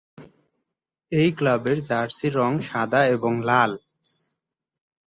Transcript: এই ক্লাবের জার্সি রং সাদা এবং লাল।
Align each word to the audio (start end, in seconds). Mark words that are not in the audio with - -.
এই 1.11 1.29
ক্লাবের 1.37 1.77
জার্সি 1.81 2.27
রং 2.29 2.51
সাদা 2.61 3.01
এবং 3.07 3.33
লাল। 3.43 3.71